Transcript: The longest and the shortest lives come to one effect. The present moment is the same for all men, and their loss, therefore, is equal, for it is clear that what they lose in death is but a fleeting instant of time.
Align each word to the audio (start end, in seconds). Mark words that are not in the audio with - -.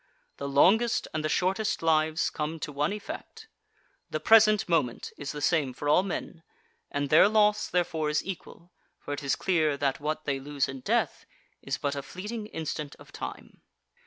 The 0.37 0.49
longest 0.49 1.07
and 1.13 1.23
the 1.23 1.29
shortest 1.29 1.83
lives 1.83 2.31
come 2.31 2.59
to 2.61 2.71
one 2.71 2.91
effect. 2.91 3.47
The 4.09 4.19
present 4.19 4.67
moment 4.67 5.11
is 5.15 5.31
the 5.31 5.43
same 5.43 5.73
for 5.73 5.87
all 5.87 6.01
men, 6.01 6.41
and 6.89 7.09
their 7.11 7.29
loss, 7.29 7.67
therefore, 7.67 8.09
is 8.09 8.25
equal, 8.25 8.71
for 8.97 9.13
it 9.13 9.21
is 9.21 9.35
clear 9.35 9.77
that 9.77 9.99
what 9.99 10.25
they 10.25 10.39
lose 10.39 10.67
in 10.67 10.79
death 10.79 11.27
is 11.61 11.77
but 11.77 11.95
a 11.95 12.01
fleeting 12.01 12.47
instant 12.47 12.95
of 12.95 13.11
time. 13.11 13.61